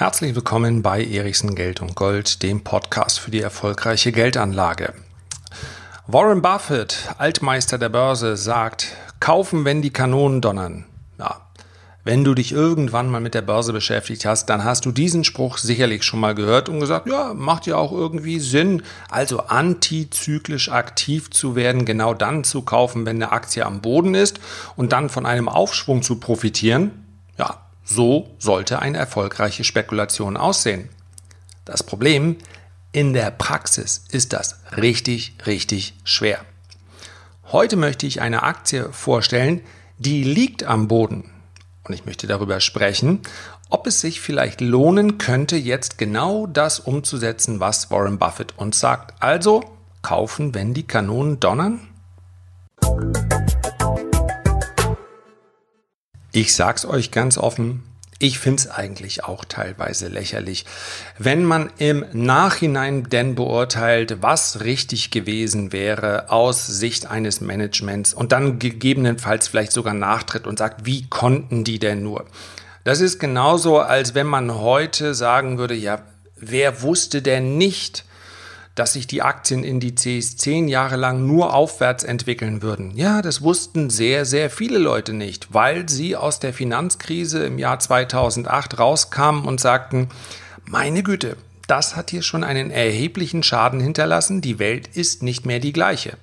[0.00, 4.94] Herzlich willkommen bei Erichsen Geld und Gold, dem Podcast für die erfolgreiche Geldanlage.
[6.06, 10.86] Warren Buffett, Altmeister der Börse, sagt, kaufen, wenn die Kanonen donnern.
[11.18, 11.42] Ja,
[12.02, 15.58] wenn du dich irgendwann mal mit der Börse beschäftigt hast, dann hast du diesen Spruch
[15.58, 21.30] sicherlich schon mal gehört und gesagt, ja, macht ja auch irgendwie Sinn, also antizyklisch aktiv
[21.30, 24.40] zu werden, genau dann zu kaufen, wenn eine Aktie am Boden ist
[24.76, 27.09] und dann von einem Aufschwung zu profitieren.
[27.90, 30.88] So sollte eine erfolgreiche Spekulation aussehen.
[31.64, 32.36] Das Problem,
[32.92, 36.38] in der Praxis ist das richtig, richtig schwer.
[37.50, 39.60] Heute möchte ich eine Aktie vorstellen,
[39.98, 41.32] die liegt am Boden.
[41.82, 43.22] Und ich möchte darüber sprechen,
[43.70, 49.20] ob es sich vielleicht lohnen könnte, jetzt genau das umzusetzen, was Warren Buffett uns sagt.
[49.20, 49.64] Also
[50.00, 51.80] kaufen, wenn die Kanonen donnern?
[56.32, 57.82] Ich sag's euch ganz offen,
[58.22, 60.66] ich finde es eigentlich auch teilweise lächerlich,
[61.18, 68.32] wenn man im Nachhinein denn beurteilt, was richtig gewesen wäre aus Sicht eines Managements und
[68.32, 72.26] dann gegebenenfalls vielleicht sogar nachtritt und sagt, wie konnten die denn nur?
[72.84, 76.02] Das ist genauso, als wenn man heute sagen würde, ja,
[76.36, 78.04] wer wusste denn nicht,
[78.74, 82.96] dass sich die Aktienindizes zehn Jahre lang nur aufwärts entwickeln würden.
[82.96, 87.78] Ja, das wussten sehr, sehr viele Leute nicht, weil sie aus der Finanzkrise im Jahr
[87.78, 90.08] 2008 rauskamen und sagten,
[90.64, 95.60] meine Güte, das hat hier schon einen erheblichen Schaden hinterlassen, die Welt ist nicht mehr
[95.60, 96.16] die gleiche.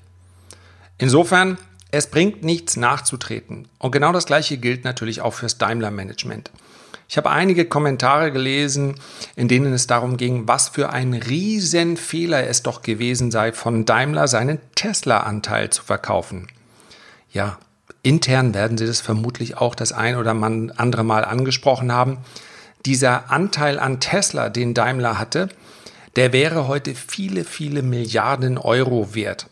[0.97, 1.57] Insofern,
[1.91, 3.67] es bringt nichts nachzutreten.
[3.77, 6.51] Und genau das gleiche gilt natürlich auch fürs Daimler-Management.
[7.09, 8.95] Ich habe einige Kommentare gelesen,
[9.35, 14.27] in denen es darum ging, was für ein Riesenfehler es doch gewesen sei, von Daimler
[14.27, 16.47] seinen Tesla-Anteil zu verkaufen.
[17.31, 17.57] Ja,
[18.03, 22.17] intern werden sie das vermutlich auch das ein oder andere Mal angesprochen haben.
[22.85, 25.47] Dieser Anteil an Tesla, den Daimler hatte,
[26.17, 29.47] der wäre heute viele, viele Milliarden Euro wert.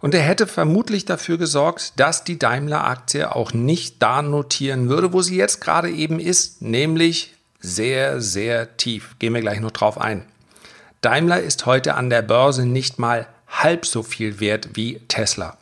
[0.00, 5.20] Und er hätte vermutlich dafür gesorgt, dass die Daimler-Aktie auch nicht da notieren würde, wo
[5.20, 9.16] sie jetzt gerade eben ist, nämlich sehr, sehr tief.
[9.18, 10.24] Gehen wir gleich noch drauf ein.
[11.02, 15.58] Daimler ist heute an der Börse nicht mal halb so viel wert wie Tesla.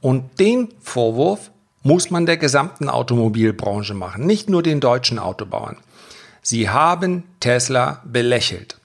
[0.00, 1.50] Und den Vorwurf
[1.82, 5.76] muss man der gesamten Automobilbranche machen, nicht nur den deutschen Autobauern.
[6.42, 8.76] Sie haben Tesla belächelt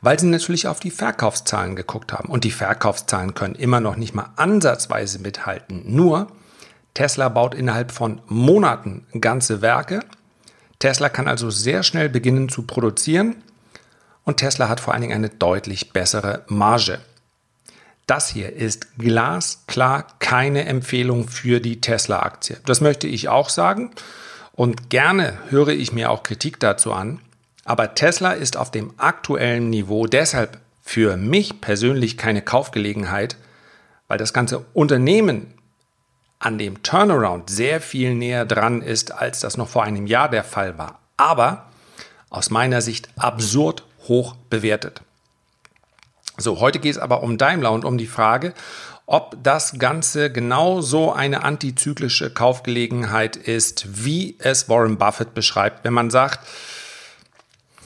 [0.00, 2.28] weil sie natürlich auf die Verkaufszahlen geguckt haben.
[2.28, 5.82] Und die Verkaufszahlen können immer noch nicht mal ansatzweise mithalten.
[5.86, 6.28] Nur
[6.94, 10.00] Tesla baut innerhalb von Monaten ganze Werke.
[10.78, 13.36] Tesla kann also sehr schnell beginnen zu produzieren.
[14.24, 17.00] Und Tesla hat vor allen Dingen eine deutlich bessere Marge.
[18.06, 22.58] Das hier ist glasklar keine Empfehlung für die Tesla-Aktie.
[22.64, 23.90] Das möchte ich auch sagen.
[24.52, 27.20] Und gerne höre ich mir auch Kritik dazu an.
[27.68, 33.36] Aber Tesla ist auf dem aktuellen Niveau deshalb für mich persönlich keine Kaufgelegenheit,
[34.06, 35.52] weil das ganze Unternehmen
[36.38, 40.44] an dem Turnaround sehr viel näher dran ist, als das noch vor einem Jahr der
[40.44, 40.98] Fall war.
[41.18, 41.66] Aber
[42.30, 45.02] aus meiner Sicht absurd hoch bewertet.
[46.38, 48.54] So, heute geht es aber um Daimler und um die Frage,
[49.04, 56.08] ob das Ganze genauso eine antizyklische Kaufgelegenheit ist, wie es Warren Buffett beschreibt, wenn man
[56.08, 56.40] sagt,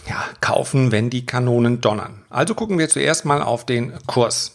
[0.09, 2.23] ja, kaufen, wenn die Kanonen donnern.
[2.31, 4.55] Also gucken wir zuerst mal auf den Kurs.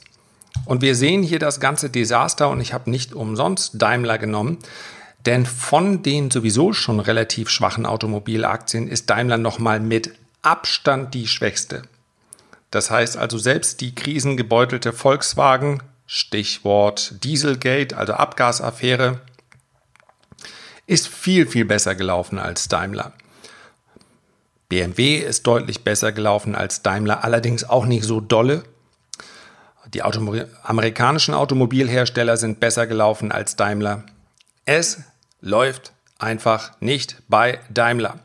[0.66, 4.58] Und wir sehen hier das ganze Desaster und ich habe nicht umsonst Daimler genommen,
[5.26, 11.84] denn von den sowieso schon relativ schwachen Automobilaktien ist Daimler nochmal mit Abstand die schwächste.
[12.72, 19.22] Das heißt also selbst die krisengebeutelte Volkswagen, Stichwort Dieselgate, also Abgasaffäre,
[20.86, 23.14] ist viel, viel besser gelaufen als Daimler.
[24.70, 28.64] BMW ist deutlich besser gelaufen als Daimler, allerdings auch nicht so dolle.
[29.94, 34.04] Die Automo amerikanischen Automobilhersteller sind besser gelaufen als Daimler.
[34.66, 35.00] Es
[35.40, 38.20] läuft einfach nicht bei Daimler.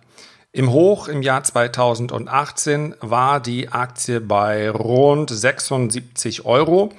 [0.50, 6.92] Im Hoch im Jahr 2018 war die Aktie bei rund 76 Euro.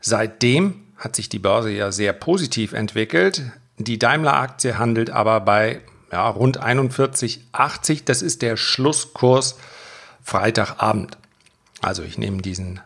[0.00, 3.42] Seitdem hat sich die Börse ja sehr positiv entwickelt.
[3.78, 5.82] Die Daimler-Aktie handelt aber bei
[6.16, 8.04] ja, rund 41,80.
[8.06, 9.56] Das ist der Schlusskurs
[10.22, 11.18] Freitagabend.
[11.82, 12.80] Also ich nehme diesen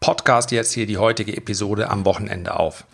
[0.00, 2.84] Podcast jetzt hier, die heutige Episode am Wochenende auf.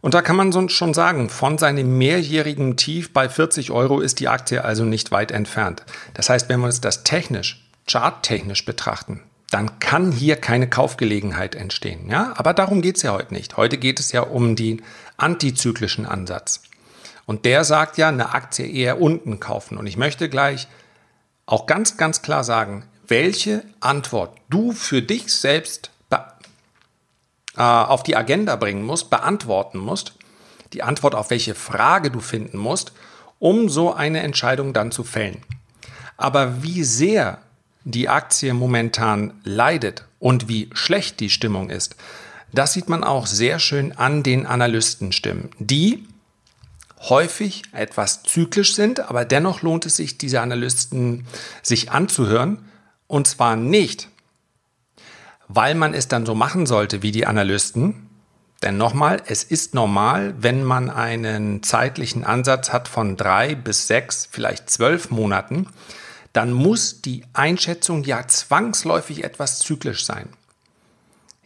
[0.00, 4.26] Und da kann man schon sagen, von seinem mehrjährigen Tief bei 40 Euro ist die
[4.26, 5.84] Aktie also nicht weit entfernt.
[6.14, 12.10] Das heißt, wenn wir uns das technisch, charttechnisch betrachten, dann kann hier keine Kaufgelegenheit entstehen.
[12.10, 12.34] Ja?
[12.36, 13.56] Aber darum geht es ja heute nicht.
[13.56, 14.82] Heute geht es ja um den
[15.18, 16.62] antizyklischen Ansatz.
[17.26, 19.78] Und der sagt ja, eine Aktie eher unten kaufen.
[19.78, 20.68] Und ich möchte gleich
[21.46, 25.90] auch ganz, ganz klar sagen, welche Antwort du für dich selbst
[27.56, 30.14] äh, auf die Agenda bringen musst, beantworten musst,
[30.72, 32.92] die Antwort auf welche Frage du finden musst,
[33.38, 35.42] um so eine Entscheidung dann zu fällen.
[36.16, 37.38] Aber wie sehr
[37.84, 41.96] die Aktie momentan leidet und wie schlecht die Stimmung ist,
[42.52, 46.06] das sieht man auch sehr schön an den Analystenstimmen, die
[47.08, 51.26] häufig etwas zyklisch sind, aber dennoch lohnt es sich, diese Analysten
[51.62, 52.68] sich anzuhören.
[53.06, 54.08] Und zwar nicht,
[55.48, 58.08] weil man es dann so machen sollte wie die Analysten.
[58.62, 64.28] Denn nochmal, es ist normal, wenn man einen zeitlichen Ansatz hat von drei bis sechs,
[64.30, 65.66] vielleicht zwölf Monaten,
[66.32, 70.28] dann muss die Einschätzung ja zwangsläufig etwas zyklisch sein.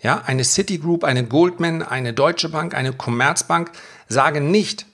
[0.00, 3.72] Ja, eine Citigroup, eine Goldman, eine Deutsche Bank, eine Commerzbank
[4.08, 4.86] sagen nicht,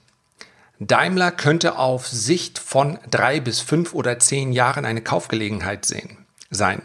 [0.86, 6.18] Daimler könnte auf Sicht von drei bis fünf oder zehn Jahren eine Kaufgelegenheit sehen,
[6.50, 6.82] sein,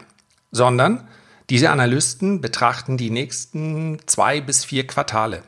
[0.50, 1.08] sondern
[1.50, 5.42] diese Analysten betrachten die nächsten zwei bis vier Quartale.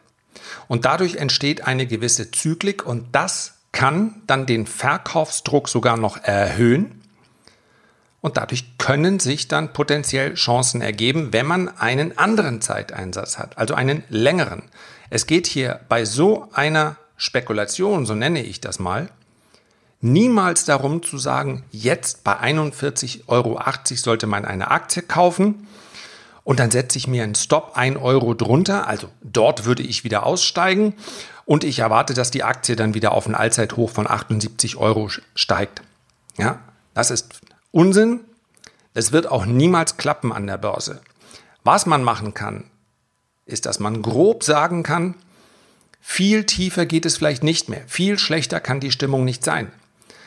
[0.68, 7.02] Und dadurch entsteht eine gewisse Zyklik und das kann dann den Verkaufsdruck sogar noch erhöhen
[8.20, 13.74] und dadurch können sich dann potenziell Chancen ergeben, wenn man einen anderen Zeiteinsatz hat, also
[13.74, 14.62] einen längeren.
[15.08, 19.10] Es geht hier bei so einer Spekulation, so nenne ich das mal,
[20.00, 25.68] niemals darum zu sagen, jetzt bei 41,80 Euro sollte man eine Aktie kaufen
[26.44, 30.24] und dann setze ich mir einen Stop 1 Euro drunter, also dort würde ich wieder
[30.24, 30.94] aussteigen
[31.44, 35.82] und ich erwarte, dass die Aktie dann wieder auf ein Allzeithoch von 78 Euro steigt.
[36.38, 36.60] Ja,
[36.94, 38.20] das ist Unsinn.
[38.94, 41.02] Es wird auch niemals klappen an der Börse.
[41.64, 42.64] Was man machen kann,
[43.44, 45.16] ist, dass man grob sagen kann,
[46.00, 47.82] viel tiefer geht es vielleicht nicht mehr.
[47.86, 49.70] Viel schlechter kann die Stimmung nicht sein.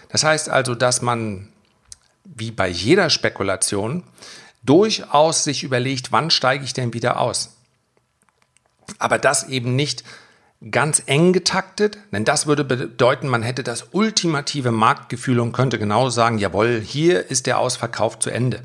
[0.10, 1.50] Das heißt also, dass man,
[2.24, 4.04] wie bei jeder Spekulation,
[4.64, 7.56] durchaus sich überlegt, wann steige ich denn wieder aus.
[9.00, 10.04] Aber das eben nicht
[10.72, 16.10] ganz eng getaktet, denn das würde bedeuten, man hätte das ultimative Marktgefühl und könnte genau
[16.10, 18.64] sagen, jawohl, hier ist der Ausverkauf zu Ende.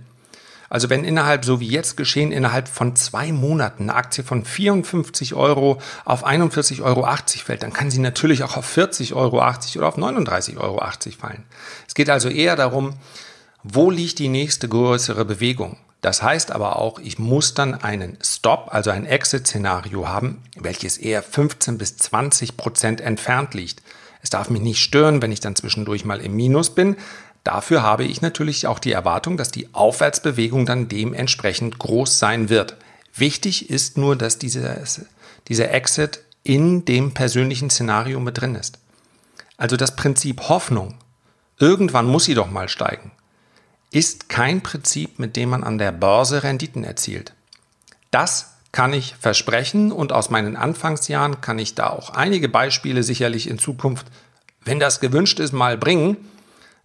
[0.69, 5.35] Also wenn innerhalb, so wie jetzt geschehen, innerhalb von zwei Monaten eine Aktie von 54
[5.35, 7.07] Euro auf 41,80 Euro
[7.45, 10.81] fällt, dann kann sie natürlich auch auf 40,80 Euro oder auf 39,80 Euro
[11.19, 11.45] fallen.
[11.87, 12.95] Es geht also eher darum,
[13.63, 15.79] wo liegt die nächste größere Bewegung?
[16.01, 21.23] Das heißt aber auch, ich muss dann einen Stop, also ein Exit-Szenario haben, welches eher
[21.23, 23.83] 15 bis 20 Prozent entfernt liegt.
[24.23, 26.97] Es darf mich nicht stören, wenn ich dann zwischendurch mal im Minus bin.
[27.49, 32.77] Dafür habe ich natürlich auch die Erwartung, dass die Aufwärtsbewegung dann dementsprechend groß sein wird.
[33.15, 34.85] Wichtig ist nur, dass diese,
[35.49, 38.77] dieser Exit in dem persönlichen Szenario mit drin ist.
[39.57, 40.97] Also das Prinzip Hoffnung,
[41.59, 43.13] irgendwann muss sie doch mal steigen,
[43.93, 47.33] ist kein Prinzip, mit dem man an der Börse Renditen erzielt.
[48.11, 53.49] Das kann ich versprechen und aus meinen Anfangsjahren kann ich da auch einige Beispiele sicherlich
[53.49, 54.07] in Zukunft,
[54.67, 56.19] wenn das gewünscht ist, mal bringen.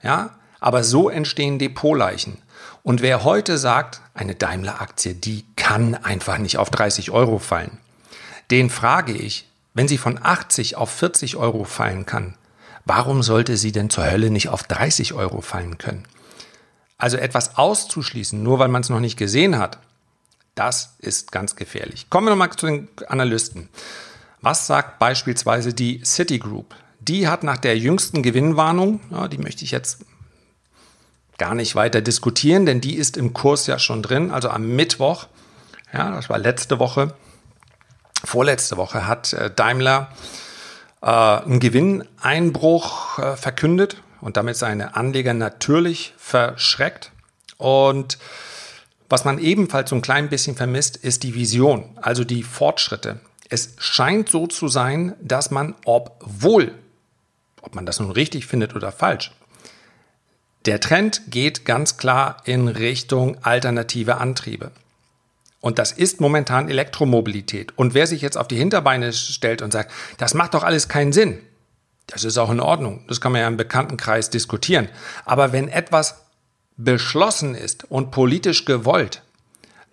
[0.02, 2.38] Ja, aber so entstehen Depotleichen.
[2.84, 7.80] Und wer heute sagt, eine Daimler-Aktie, die kann einfach nicht auf 30 Euro fallen,
[8.50, 12.36] den frage ich, wenn sie von 80 auf 40 Euro fallen kann,
[12.86, 16.06] warum sollte sie denn zur Hölle nicht auf 30 Euro fallen können?
[16.98, 19.80] Also etwas auszuschließen, nur weil man es noch nicht gesehen hat,
[20.56, 22.10] das ist ganz gefährlich.
[22.10, 23.68] Kommen wir nochmal zu den Analysten.
[24.40, 26.74] Was sagt beispielsweise die Citigroup?
[27.02, 30.06] Die hat nach der jüngsten Gewinnwarnung, ja, die möchte ich jetzt
[31.38, 34.32] gar nicht weiter diskutieren, denn die ist im Kurs ja schon drin.
[34.32, 35.28] Also am Mittwoch,
[35.94, 37.14] ja, das war letzte Woche,
[38.24, 40.12] vorletzte Woche hat äh, Daimler
[41.02, 47.12] äh, einen Gewinneinbruch äh, verkündet und damit seine Anleger natürlich verschreckt.
[47.58, 48.18] Und
[49.10, 53.20] was man ebenfalls so ein klein bisschen vermisst, ist die Vision, also die Fortschritte.
[53.50, 56.74] Es scheint so zu sein, dass man, obwohl,
[57.62, 59.32] ob man das nun richtig findet oder falsch,
[60.66, 64.72] der Trend geht ganz klar in Richtung alternative Antriebe.
[65.60, 67.78] Und das ist momentan Elektromobilität.
[67.78, 71.14] Und wer sich jetzt auf die Hinterbeine stellt und sagt, das macht doch alles keinen
[71.14, 71.40] Sinn,
[72.08, 73.06] das ist auch in Ordnung.
[73.08, 74.90] Das kann man ja im Bekanntenkreis diskutieren.
[75.26, 76.26] Aber wenn etwas
[76.76, 79.22] beschlossen ist und politisch gewollt,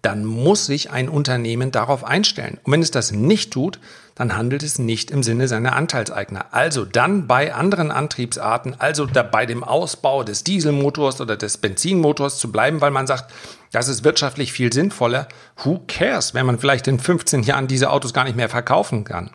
[0.03, 2.59] dann muss sich ein Unternehmen darauf einstellen.
[2.65, 3.79] Und wenn es das nicht tut,
[4.21, 6.45] dann handelt es nicht im Sinne seiner Anteilseigner.
[6.51, 12.53] Also dann bei anderen Antriebsarten, also bei dem Ausbau des Dieselmotors oder des Benzinmotors zu
[12.53, 13.33] bleiben, weil man sagt,
[13.73, 15.27] das ist wirtschaftlich viel sinnvoller.
[15.65, 19.31] Who cares, wenn man vielleicht in 15 Jahren diese Autos gar nicht mehr verkaufen kann?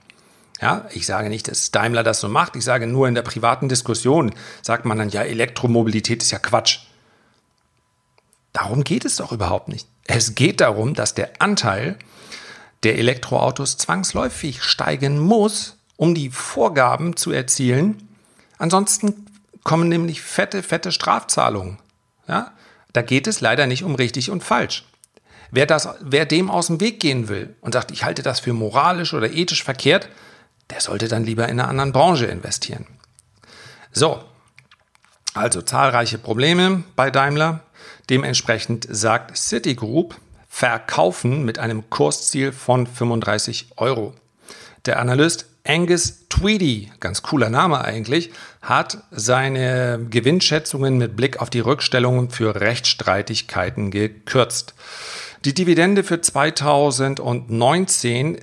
[0.62, 2.56] Ja, ich sage nicht, dass Daimler das so macht.
[2.56, 6.82] Ich sage nur in der privaten Diskussion sagt man dann, ja, Elektromobilität ist ja Quatsch.
[8.54, 9.88] darum geht es doch überhaupt nicht.
[10.06, 11.98] Es geht darum, dass der Anteil
[12.86, 18.08] der Elektroautos zwangsläufig steigen muss, um die Vorgaben zu erzielen.
[18.58, 19.25] Ansonsten
[19.63, 21.80] kommen nämlich fette, fette Strafzahlungen.
[22.27, 22.54] Ja?
[22.94, 24.86] Da geht es leider nicht um richtig und falsch.
[25.51, 28.54] Wer, das, wer dem aus dem Weg gehen will und sagt, ich halte das für
[28.54, 30.10] moralisch oder ethisch verkehrt,
[30.70, 32.86] der sollte dann lieber in einer anderen Branche investieren.
[33.92, 34.24] So,
[35.34, 37.62] also zahlreiche Probleme bei Daimler.
[38.10, 40.15] Dementsprechend sagt Citigroup,
[40.56, 44.14] verkaufen mit einem Kursziel von 35 Euro.
[44.86, 48.32] Der Analyst Angus Tweedy, ganz cooler Name eigentlich,
[48.62, 54.76] hat seine Gewinnschätzungen mit Blick auf die Rückstellungen für Rechtsstreitigkeiten gekürzt.
[55.44, 58.38] Die Dividende für 2019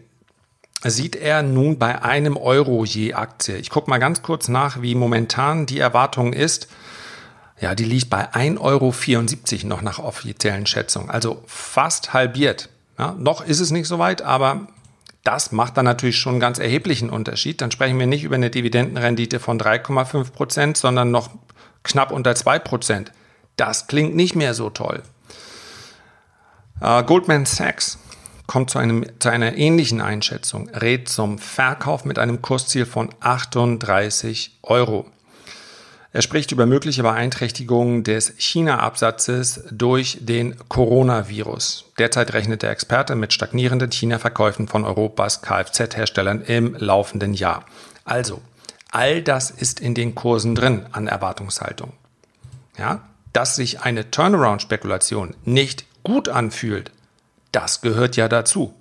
[0.85, 3.57] sieht er nun bei einem Euro je Aktie.
[3.57, 6.69] Ich gucke mal ganz kurz nach, wie momentan die Erwartung ist.
[7.63, 11.11] Ja, die liegt bei 1,74 Euro noch nach offiziellen Schätzungen.
[11.11, 12.69] Also fast halbiert.
[12.99, 14.67] Ja, noch ist es nicht so weit, aber
[15.23, 17.61] das macht dann natürlich schon einen ganz erheblichen Unterschied.
[17.61, 21.31] Dann sprechen wir nicht über eine Dividendenrendite von 3,5 Prozent, sondern noch
[21.85, 23.13] knapp unter 2 Prozent.
[23.55, 25.05] Das klingt nicht mehr so toll.
[26.81, 27.97] Uh, Goldman Sachs
[28.49, 34.59] kommt zu, einem, zu einer ähnlichen Einschätzung, rät zum Verkauf mit einem Kursziel von 38
[34.65, 35.07] Euro.
[36.15, 41.87] Er spricht über mögliche Beeinträchtigungen des China-Absatzes durch den Coronavirus.
[41.99, 47.65] Derzeit rechnet der Experte mit stagnierenden China-Verkäufen von Europas Kfz-Herstellern im laufenden Jahr.
[48.05, 48.43] Also,
[48.91, 51.95] all das ist in den Kursen drin an Erwartungshaltung.
[52.77, 56.91] Ja, dass sich eine Turnaround-Spekulation nicht gut anfühlt,
[57.53, 58.75] das gehört ja dazu.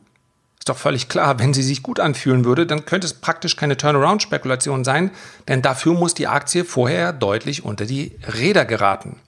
[0.61, 3.77] Ist doch völlig klar, wenn sie sich gut anfühlen würde, dann könnte es praktisch keine
[3.77, 5.09] Turnaround-Spekulation sein,
[5.47, 9.19] denn dafür muss die Aktie vorher deutlich unter die Räder geraten.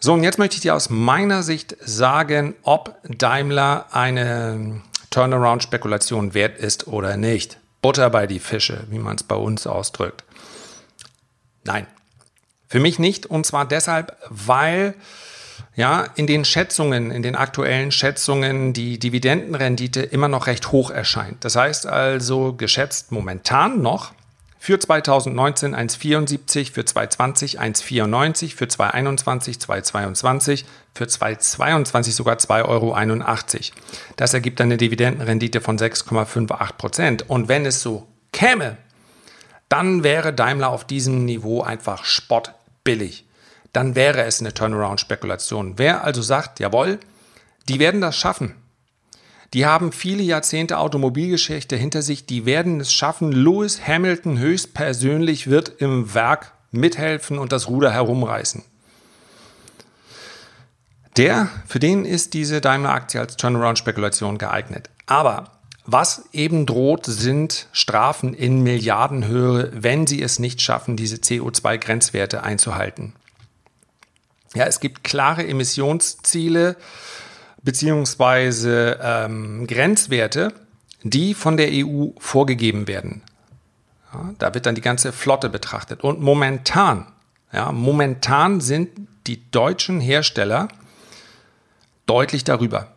[0.00, 6.58] So, und jetzt möchte ich dir aus meiner Sicht sagen, ob Daimler eine Turnaround-Spekulation wert
[6.58, 7.58] ist oder nicht.
[7.80, 10.24] Butter bei die Fische, wie man es bei uns ausdrückt.
[11.62, 11.86] Nein,
[12.66, 13.26] für mich nicht.
[13.26, 14.94] Und zwar deshalb, weil
[15.76, 21.44] ja, in den Schätzungen, in den aktuellen Schätzungen die Dividendenrendite immer noch recht hoch erscheint.
[21.44, 24.12] Das heißt also geschätzt momentan noch
[24.64, 32.96] für 2019 1,74, für 2020 1,94, für 2021 2,22, für 2022 sogar 2,81 Euro.
[34.16, 37.28] Das ergibt eine Dividendenrendite von 6,58 Prozent.
[37.28, 38.78] Und wenn es so käme,
[39.68, 43.26] dann wäre Daimler auf diesem Niveau einfach spottbillig
[43.74, 45.74] dann wäre es eine Turnaround-Spekulation.
[45.76, 46.98] Wer also sagt, jawohl,
[47.68, 48.54] die werden das schaffen.
[49.52, 53.30] Die haben viele Jahrzehnte Automobilgeschichte hinter sich, die werden es schaffen.
[53.30, 58.62] Lewis Hamilton höchstpersönlich wird im Werk mithelfen und das Ruder herumreißen.
[61.16, 64.90] Der, für den ist diese Daimler-Aktie als Turnaround-Spekulation geeignet.
[65.06, 65.52] Aber
[65.86, 73.14] was eben droht, sind Strafen in Milliardenhöhe, wenn sie es nicht schaffen, diese CO2-Grenzwerte einzuhalten.
[74.54, 76.76] Ja, es gibt klare Emissionsziele
[77.62, 80.52] beziehungsweise ähm, Grenzwerte,
[81.02, 83.22] die von der EU vorgegeben werden.
[84.12, 86.04] Ja, da wird dann die ganze Flotte betrachtet.
[86.04, 87.06] Und momentan,
[87.52, 88.90] ja, momentan sind
[89.26, 90.68] die deutschen Hersteller
[92.06, 92.92] deutlich darüber.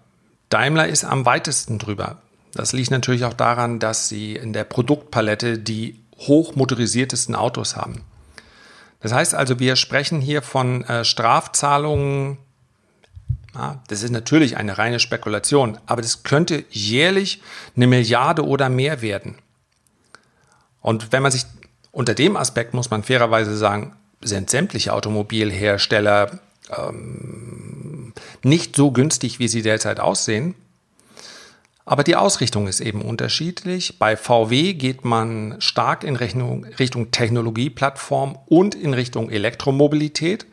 [0.49, 2.21] Daimler ist am weitesten drüber.
[2.53, 8.03] Das liegt natürlich auch daran, dass sie in der Produktpalette die hochmotorisiertesten Autos haben.
[8.99, 12.37] Das heißt also, wir sprechen hier von äh, Strafzahlungen.
[13.53, 17.41] Ja, das ist natürlich eine reine Spekulation, aber das könnte jährlich
[17.75, 19.35] eine Milliarde oder mehr werden.
[20.81, 21.45] Und wenn man sich
[21.91, 26.39] unter dem Aspekt muss man fairerweise sagen, sind sämtliche Automobilhersteller
[26.75, 28.13] ähm,
[28.43, 30.55] nicht so günstig, wie sie derzeit aussehen.
[31.89, 33.97] Aber die Ausrichtung ist eben unterschiedlich.
[33.97, 40.45] Bei VW geht man stark in Richtung, Richtung Technologieplattform und in Richtung Elektromobilität.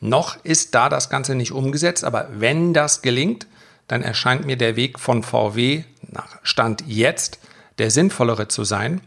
[0.00, 3.48] Noch ist da das Ganze nicht umgesetzt, aber wenn das gelingt,
[3.88, 7.40] dann erscheint mir der Weg von VW nach Stand jetzt
[7.78, 9.00] der sinnvollere zu sein.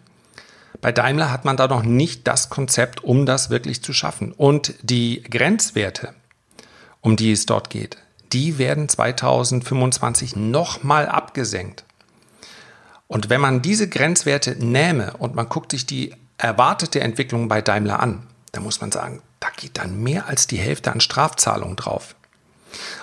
[0.82, 4.34] Bei Daimler hat man da noch nicht das Konzept, um das wirklich zu schaffen.
[4.34, 6.14] Und die Grenzwerte,
[7.00, 7.98] um die es dort geht,
[8.34, 11.84] die werden 2025 nochmal abgesenkt.
[13.08, 18.00] Und wenn man diese Grenzwerte nähme und man guckt sich die erwartete Entwicklung bei Daimler
[18.00, 22.16] an, dann muss man sagen, da geht dann mehr als die Hälfte an Strafzahlungen drauf.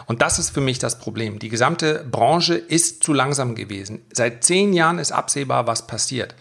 [0.07, 1.39] Und das ist für mich das Problem.
[1.39, 4.05] Die gesamte Branche ist zu langsam gewesen.
[4.13, 6.35] Seit zehn Jahren ist absehbar, was passiert.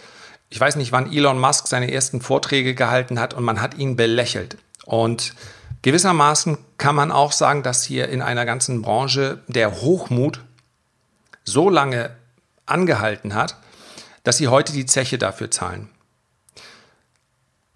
[0.50, 3.96] Ich weiß nicht, wann Elon Musk seine ersten Vorträge gehalten hat und man hat ihn
[3.96, 4.58] belächelt.
[4.86, 5.34] Und
[5.82, 10.42] Gewissermaßen kann man auch sagen, dass hier in einer ganzen Branche der Hochmut
[11.44, 12.16] so lange
[12.66, 13.58] angehalten hat,
[14.24, 15.90] dass sie heute die Zeche dafür zahlen.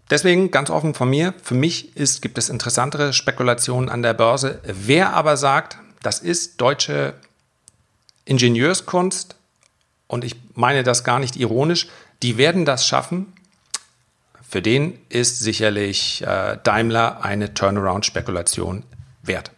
[0.10, 4.62] Deswegen ganz offen von mir, für mich ist, gibt es interessantere Spekulationen an der Börse.
[4.64, 7.16] Wer aber sagt, das ist deutsche
[8.26, 9.36] Ingenieurskunst,
[10.08, 11.88] und ich meine das gar nicht ironisch,
[12.22, 13.34] die werden das schaffen.
[14.56, 18.84] Für den ist sicherlich äh, Daimler eine Turnaround-Spekulation
[19.22, 19.52] wert.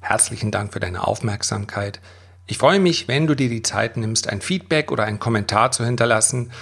[0.00, 2.00] Herzlichen Dank für deine Aufmerksamkeit.
[2.46, 5.84] Ich freue mich, wenn du dir die Zeit nimmst, ein Feedback oder einen Kommentar zu
[5.84, 6.52] hinterlassen.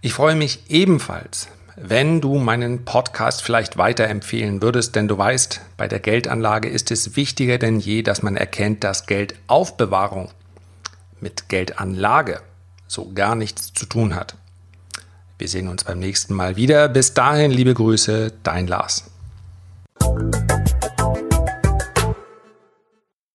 [0.00, 1.46] Ich freue mich ebenfalls,
[1.76, 7.14] wenn du meinen Podcast vielleicht weiterempfehlen würdest, denn du weißt, bei der Geldanlage ist es
[7.14, 10.32] wichtiger denn je, dass man erkennt, dass Geldaufbewahrung
[11.20, 12.40] mit Geldanlage
[12.88, 14.34] so gar nichts zu tun hat.
[15.38, 16.88] Wir sehen uns beim nächsten Mal wieder.
[16.88, 19.04] Bis dahin, liebe Grüße, dein Lars.